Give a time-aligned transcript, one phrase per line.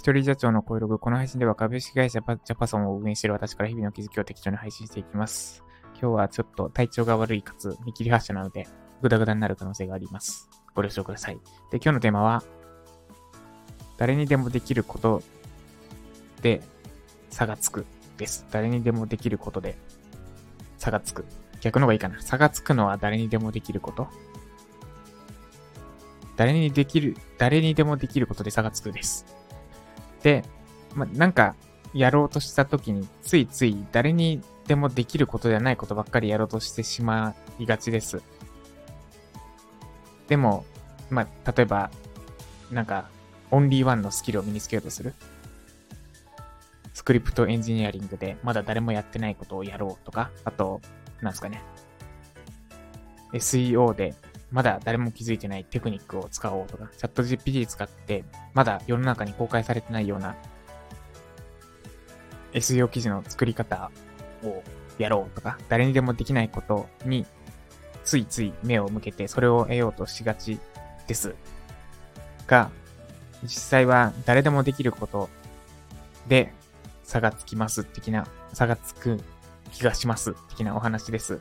[0.00, 0.98] 一人社長の声ログ。
[0.98, 5.62] この配信では株式会社ジャパソンを運営している私から日々の気づきを適当に配信していきます。
[5.92, 8.66] 今日はちょっと体調が悪いかつ見切り発車なので、
[9.02, 10.48] グダグダになる可能性があります。
[10.74, 11.34] ご了承ください。
[11.70, 12.42] で、今日のテーマは、
[13.98, 15.22] 誰にでもできること
[16.40, 16.62] で
[17.28, 17.84] 差がつく
[18.16, 18.46] です。
[18.50, 19.76] 誰にでもできることで
[20.78, 21.26] 差がつく。
[21.60, 22.22] 逆の方がいいかな。
[22.22, 24.08] 差がつくのは誰にでもできること
[26.36, 29.39] 誰にできる、誰にでもできることで差がつくです。
[30.22, 30.44] で、
[30.94, 31.54] ま、なんか、
[31.92, 38.22] やろうとした時に、ついつい誰にでもできることではないことばっかりやろうとしてしまいがちです。
[40.28, 40.64] でも、
[41.10, 41.90] ま、例えば、
[42.70, 43.08] なんか、
[43.50, 45.14] オンリーワンのスキルを身につけようとする。
[46.94, 50.80] スクリプトエンジニアリングでまだ誰もやってないことをやろうとか、あと、
[51.20, 51.62] なんですかね。
[53.32, 54.14] SEO で
[54.50, 60.36] まだ誰も気づいてないテクニックを使おうとか、チャット GPT 使ってまだ世の中に公開されてないような
[62.52, 63.90] SEO 記事の作り方
[64.42, 64.62] を
[64.98, 67.26] やろうとか、誰にでもできないことに
[68.04, 70.58] ついつい目を向けてそれを得ようとしがち
[71.06, 71.34] です。
[72.46, 72.70] が、
[73.42, 75.30] 実際は誰でもできること
[76.28, 76.52] で
[77.04, 79.20] 差がつきます的な、差がつく
[79.72, 81.40] 気がします的なお話です。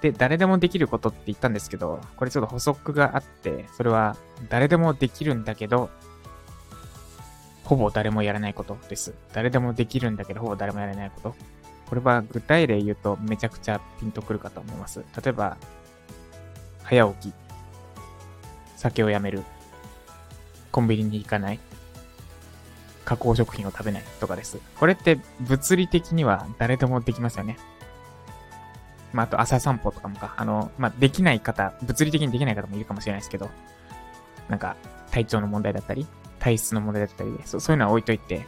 [0.00, 4.16] で、誰でもできることって言ったんですけど、これちょっと補足があって、それは
[4.48, 5.90] 誰でもできるんだけど、
[7.64, 9.14] ほぼ誰もやらないことです。
[9.32, 11.34] 誰でもできるんだけど、ほぼ誰もやらないこと。
[11.88, 15.04] これは具体例言うとめちゃくちゃピンとくるかと思います。
[15.22, 15.56] 例えば、
[16.84, 17.34] 早起き、
[18.76, 19.42] 酒をやめる、
[20.70, 21.58] コンビニに行かない、
[23.04, 24.58] 加工食品を食べないとかです。
[24.78, 27.58] これって物理的には誰でもできますよね。
[29.12, 30.34] まあ、あと朝散歩とかもか。
[30.36, 33.50] あの、まあ、できない方、物理的にできない方もいるかもしれないですけど、
[34.48, 34.76] なんか、
[35.10, 36.06] 体調の問題だったり、
[36.38, 38.44] 体質の問題だったりで、そそういうのは置いといて、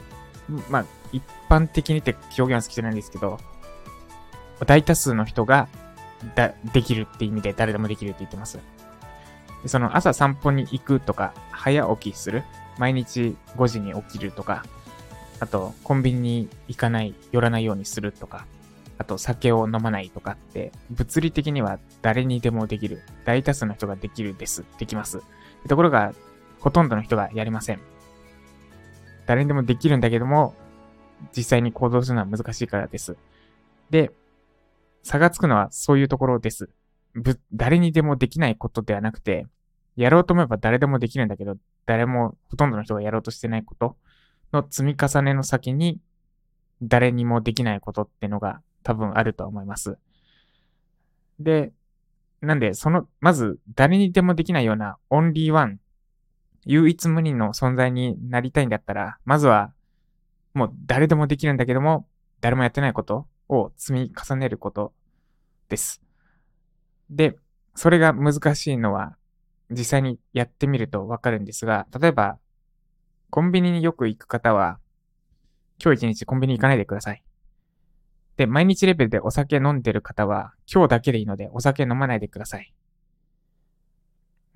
[0.68, 3.38] まあ、一般的にって表現は好きじゃないんですけど、
[4.66, 5.68] 大多数の人が、
[6.34, 8.58] だ、できるって意味で誰でもできるって言ってます。
[9.62, 12.44] でその朝散歩に行くとか、早起きする、
[12.78, 14.64] 毎日5時に起きるとか、
[15.38, 18.46] あと、コンビニに行かない、寄らないようにするとか、
[19.00, 23.00] あと酒を飲まないとかって、物理的には誰にでもできる。
[23.24, 24.62] 大多数の人ができるです。
[24.78, 25.22] できます。
[25.66, 26.12] ところが、
[26.58, 27.80] ほとんどの人がやりません。
[29.24, 30.54] 誰にでもできるんだけども、
[31.34, 33.16] 実際に行動するのは難しいからです。
[33.88, 34.10] で、
[35.02, 36.68] 差がつくのはそういうところです。
[37.14, 39.46] ぶ、誰にでもできないことではなくて、
[39.96, 41.56] やろうと思えば誰でもできるんだけど、
[41.86, 43.96] 誰も、ほとんどの人がやろうとしてないこと
[44.52, 46.02] の積み重ねの先に、
[46.82, 49.98] 誰にもできないことってのが多分あると思います。
[51.38, 51.72] で、
[52.40, 55.78] なんで、その、まず、誰にでもできないようなオンリーワン、
[56.64, 59.72] 唯一無二の存在になりたいんだったら、まずは、
[60.54, 62.06] もう誰でもできるんだけども、
[62.40, 64.92] 誰もやってないことを積み重ねること
[65.68, 66.02] です。
[67.10, 67.36] で、
[67.74, 69.16] それが難しいのは、
[69.70, 72.38] 実際にやってみるとわかるんですが、例えば、
[73.30, 74.78] コンビニによく行く方は、
[75.82, 77.22] 今日一日コンビニ行かないでください。
[78.40, 82.72] で、毎日レベルでお酒飲んでる方は、今日だけでいいのでお酒飲まないでください。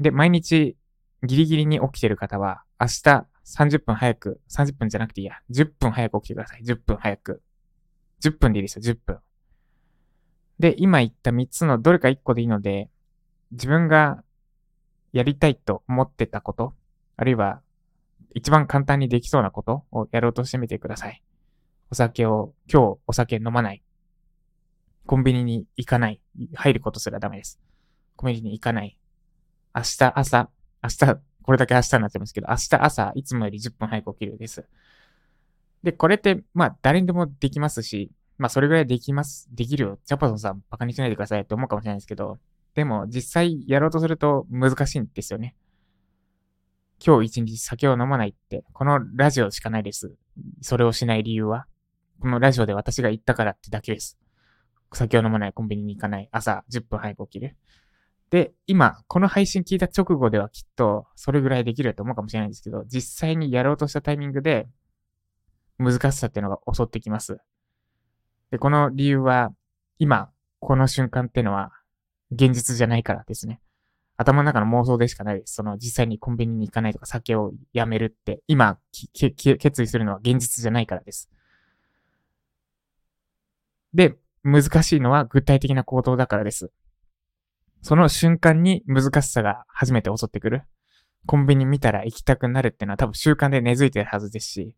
[0.00, 0.74] で、毎日
[1.22, 6.62] ギリギリに起きてる方は、明日30分早く、30分じゃなくていいや、10分早く起きてください。
[6.62, 7.42] 10分早く。
[8.22, 9.18] 10分でいいですよ、10分。
[10.58, 12.88] で、今言った3つのどれか1個でいいので、
[13.50, 14.24] 自分が
[15.12, 16.72] やりたいと思ってたこと、
[17.18, 17.60] あるいは
[18.32, 21.22] 一番簡単にできそうなことをやろうとしてみてください。
[21.94, 23.80] お酒を、今日お酒飲まない。
[25.06, 26.20] コンビニに行かない。
[26.54, 27.60] 入ることすらダメです。
[28.16, 28.98] コンビニに行かない。
[29.72, 30.50] 明日朝、
[30.82, 34.66] 明日、これだけ明日になってますけど、明日朝、いつもより10分早く起きるです。
[35.84, 39.48] で、これって、まあ、誰にでもできますし、まあ、それぐらいできます。
[39.52, 40.00] できるよ。
[40.04, 42.40] ジャパソンさん、バカにしないでくださいって思うかもしれないですけど、
[42.74, 45.54] でも、実際やろうとすると難しいんですよね。
[47.06, 50.16] 今日一日酒を飲まないって、このラジオしかないです。
[50.60, 51.68] それをしない理由は、
[52.20, 54.18] このラジオで私が言ったからってだけです。
[54.92, 57.56] 酒を飲まない、コンビニに行かない、朝10分早く起きる。
[58.30, 64.68] で、今、この配信聞いた直後ではきっとそれぐらいできると思うかもしれないんですけど、実際にやろうとしたタイミングで
[65.78, 67.38] 難しさっていうのが襲ってきます。
[68.50, 69.52] で、この理由は、
[69.98, 71.72] 今、この瞬間っていうのは
[72.32, 73.60] 現実じゃないからですね。
[74.16, 75.54] 頭の中の妄想でしかないです。
[75.54, 78.78] その実際にコンビニに行かないとか酒をやめるって、今、
[79.12, 81.30] 決意するのは現実じゃないからです。
[83.94, 86.70] で、難しいのは具体的な行動だからです。
[87.80, 90.62] その瞬間に難しさが初めて襲ってくる。
[91.26, 94.74] コンビニ見たら行きたくなるっていうのは多分習慣で根付いてるはずですし、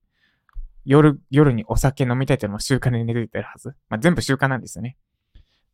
[0.84, 3.70] 夜、夜にお酒飲みたいっていうのも習慣で根付いてるはず。
[3.88, 4.96] まあ、全部習慣なんですよね。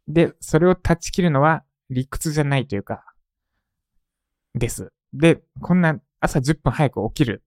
[0.08, 3.04] で、それを断ち切るのは理屈じゃないというか、
[4.54, 4.92] です。
[5.12, 7.42] で、こんな朝10分早く起きる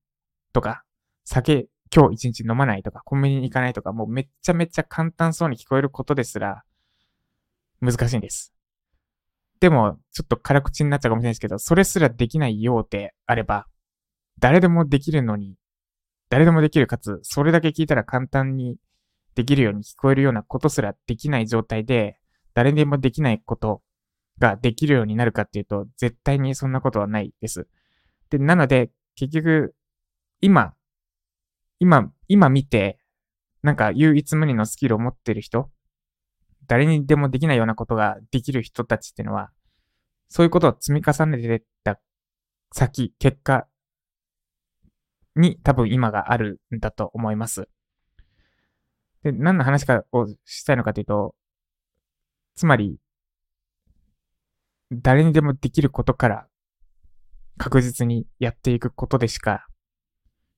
[0.54, 0.84] とか、
[1.24, 6.66] 酒今日一日飲まないとか、コンビニに行かないとか、もうめっちゃめっちゃ簡単そうに聞こえることですら、
[7.80, 8.54] 難しいんです。
[9.62, 13.68] でも、ちょっと辛口になっちゃうかもしれないですけど、それすらできないようであれば、
[14.40, 15.56] 誰でもできるのに、
[16.30, 18.78] 誰でもできるかつ、それだけ聞いたら簡単に
[19.36, 22.20] できるように聞こえるようなことすらできない状態で、
[22.54, 23.82] 誰でもできないこと
[24.40, 27.70] ができるようになるかっていうと、絶対にそんなことはないです。
[28.30, 29.76] で、なので、結局、
[30.42, 30.74] 今、
[31.80, 33.00] 今、今見て、
[33.62, 35.72] なんか唯一無二のスキルを持ってる人
[36.68, 39.52] 誰にでもできないようなことができる人たちっていうのは、
[40.30, 42.00] そういうことを積み重ねてた
[42.72, 43.68] 先、結果
[45.36, 47.68] に多分今があるんだと思います。
[49.24, 51.36] で、何の話かをしたいのかというと、
[52.56, 52.98] つまり、
[54.92, 56.48] 誰にでもできることから
[57.58, 59.66] 確実にやっていくことでしか、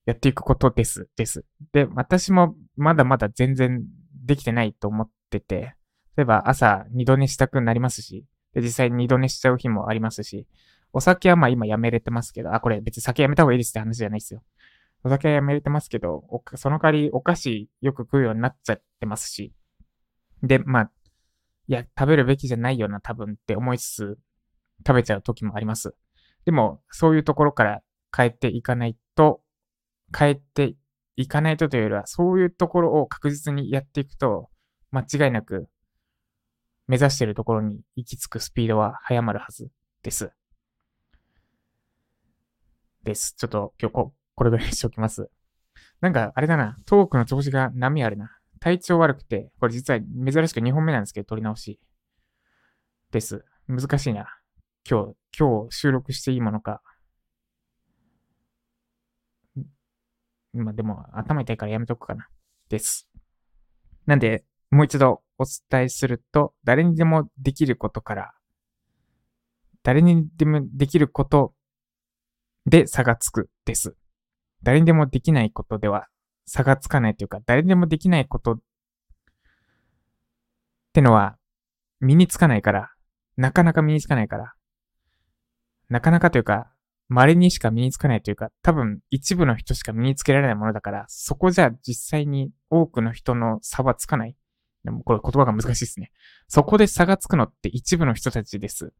[0.08, 1.44] やっていくことです、です。
[1.74, 3.84] で、私もまだまだ全然
[4.24, 5.74] できてないと思ってて、
[6.16, 8.24] 例えば朝二度寝したくなりますし、
[8.54, 10.46] で、実際二度寝しちゃう日もありますし、
[10.94, 14.42] お酒はまあ今やめれてますけど、あ、これ別に酒やめた方がいいですって話じゃないですよ。
[15.04, 16.24] お酒はやめれてますけど、
[16.54, 19.52] その代わりお菓子よく食うようになっちゃってますし。
[20.42, 20.90] で、まあ、
[21.66, 24.18] いや、食べるべきじゃないよな、多分って思いつつ、
[24.86, 25.94] 食べちゃう時もあります。
[26.46, 27.82] でも、そういうところから
[28.16, 29.42] 変えていかないと、
[30.16, 30.74] 変えて
[31.16, 34.48] いかないとというよりは、そういうところを確実にやっていくと、
[34.90, 35.68] 間違いなく
[36.86, 39.70] 目指しているところに行き着くスピードは早まるはず
[40.02, 40.32] です。
[43.04, 43.34] です。
[43.36, 45.30] ちょっと今日こ、これぐらいにしておきます。
[46.00, 46.76] なんか、あれだな。
[46.86, 48.30] トークの調子が波あるな。
[48.60, 51.78] 体調悪くて、これ実は珍しく2本目なんですけど、撮り直し。
[53.10, 53.44] です。
[53.66, 54.26] 難しいな。
[54.88, 56.82] 今日、今日収録していいものか。
[60.58, 62.28] まあでも、頭痛いからやめとくかな。
[62.68, 63.08] です。
[64.06, 68.34] なんで、もう一度お伝えすると、誰にでもできることから、
[69.82, 71.54] 誰にでもできること
[72.66, 73.96] で差がつくです。
[74.62, 76.08] 誰にでもできないことでは
[76.46, 78.60] 差がつかないというか、誰にでもできないことっ
[80.92, 81.38] てのは
[82.00, 82.90] 身につかないから、
[83.36, 84.52] なかなか身につかないから、
[85.88, 86.72] なかなかというか、
[87.08, 94.36] 稀にしか身につかないというか、多分一部の人しか身につけられないものだから、そこじゃ実際に多くの人の差はつかない。
[94.84, 96.10] でもこれ言葉が難しいですね。
[96.48, 98.92] そこで差がつくのって一部の人たちです。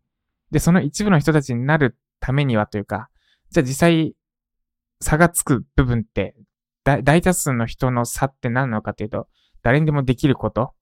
[0.50, 3.10] で、その一部の人たちになるためにはというか、
[3.50, 4.14] じゃあ実際
[5.00, 6.34] 差がつく部分って
[6.84, 9.28] 大多数の人の差って何なのかというと、
[9.62, 10.72] 誰にでもできること、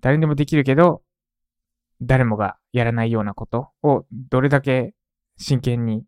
[0.00, 1.02] 誰にでもできるけど、
[2.00, 4.94] 誰もがやらないようなことをどれだけ
[5.36, 6.04] 真剣に、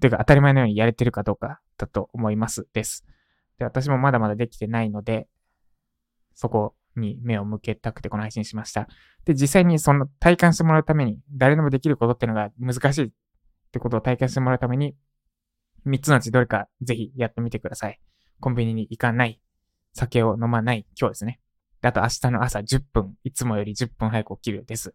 [0.00, 2.66] というか当たり前のようにやれてるかどうかだと思います。
[2.72, 3.04] です。
[3.58, 5.28] で、私もまだまだできてないので、
[6.34, 8.88] そこに目を向けたくてこの配信しました。
[9.24, 13.10] で、実際にその体感してもらうために、誰でもできることっていうのが難しいっ
[13.72, 14.94] てことを体感してもらうために、
[15.86, 18.00] 3つのうちどれかぜひやってみてください。
[18.40, 19.40] コンビニに行かない、
[19.94, 21.40] 酒を飲まない、今日ですね。
[21.80, 24.94] であと明日の朝10分、いつもより10分早く起きるです。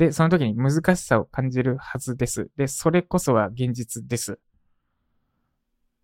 [0.00, 2.48] で、その時に難しさを感じるはずです。
[2.56, 4.38] で、それこそが現実です。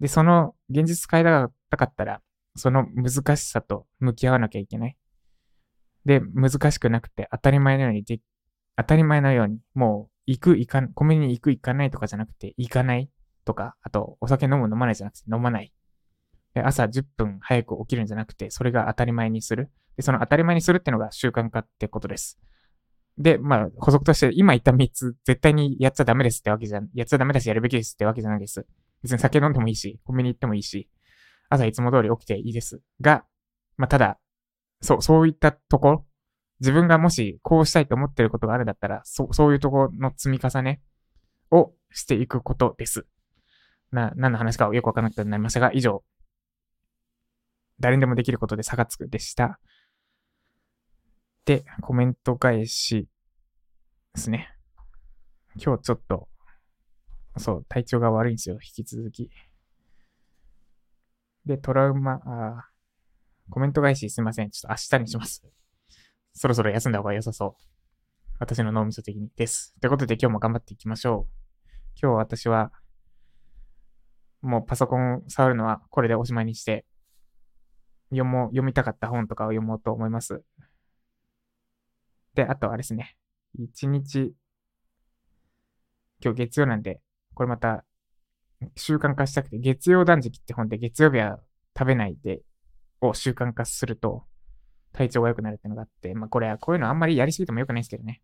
[0.01, 2.21] で、その現実変えたかったら、
[2.57, 4.99] その難しさと向き合わなきゃいけない。
[6.05, 8.21] で、難しくなくて当たり前のようにで、
[8.77, 13.09] 当たり前のように、もう行く、行かん、コンビニに行く、行かないとかじゃなくて、行かない
[13.47, 15.73] とか、あと、お酒飲む、飲まないじゃなくて、飲まない。
[16.53, 19.71] で、朝10分早く起きるんじゃなくて、それが当たり前にする。
[19.97, 22.39] で、その当たり前にするっていうのが習慣化ってことです。
[23.19, 28.67] で、まあ、補足として、今言った3つ、絶対にやっちゃダメですってわけじゃ、やっちゃダメだし、やるべきですってわけじゃないです。
[29.03, 30.91] 別に酒飲んでもいいし、コンビニ行ってもいいし、
[31.49, 32.83] 朝いつも通り起きていいです。
[33.01, 33.25] が、
[33.77, 34.19] まあ、ただ、
[34.81, 36.07] そう、そういったところ、
[36.61, 40.83] 自分がもしこうしたいと思ってることがあるんだったら、そう、そういうところの積み重ね
[41.51, 43.07] をしていくことです。
[43.93, 46.05] な、何の話かよくわからなくなりましたが、以上、
[47.79, 49.61] 誰にでもできることで差がつくでした。
[51.47, 53.09] で、コメント返し
[54.15, 54.53] ですね。
[55.55, 56.29] 今日ちょっと、
[57.39, 59.31] そう、体調が悪いんですよ、引き続き。
[61.45, 62.69] で、トラウマ、あ
[63.49, 64.51] コメント返しすいません。
[64.51, 65.45] ちょっと明日にします。
[66.35, 67.63] そろそろ休んだ方が良さそう。
[68.41, 69.73] 私の脳みそ的にです。
[69.81, 71.71] ということで今日も頑張っていきましょう。
[72.03, 72.73] 今日私は、
[74.43, 76.85] もうパソコン触るのはこれでおしまいにして、
[78.11, 80.43] 読もう、読みたかった本とかを読もうと思います。
[82.37, 83.17] で、あとあれですね。
[83.59, 84.35] 一日、
[86.23, 87.01] 今日月曜なんで、
[87.35, 87.85] これまた
[88.77, 91.41] 習慣化したくて、月曜断食って本で月曜日は
[91.77, 92.43] 食べないで、
[93.01, 94.25] を習慣化すると、
[94.93, 98.23] 体調が良くなるっていうのがあって、まあこれはこういうのあんまりやりすぎても良くないですけどね。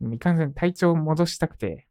[0.00, 1.88] いかんせん体調を戻したくて、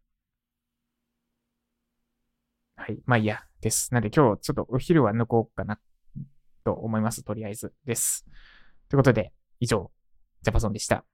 [2.76, 3.00] はい。
[3.06, 3.92] まあいいや、です。
[3.94, 5.80] なんで今日ちょっとお昼は抜こうかな、
[6.64, 7.24] と思います。
[7.24, 8.26] とりあえずです。
[8.90, 9.92] ということで、以上、
[10.42, 11.06] ジャパソンでした。